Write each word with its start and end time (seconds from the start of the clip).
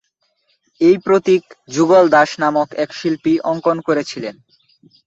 এই 0.81 0.95
প্রতীক 1.05 1.43
যুগল 1.69 2.03
দাস 2.15 2.29
নামক 2.41 2.69
এক 2.83 2.89
শিল্পী 2.99 3.33
অঙ্কন 3.51 3.77
করেছিলেন। 3.87 4.35